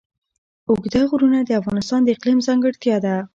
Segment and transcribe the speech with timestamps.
[0.69, 3.15] اوږده غرونه د افغانستان د اقلیم ځانګړتیا ده.